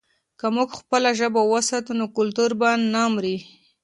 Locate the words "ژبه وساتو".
1.19-1.91